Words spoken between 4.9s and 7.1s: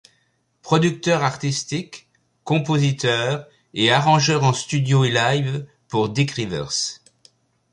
& live pour Dick Rivers.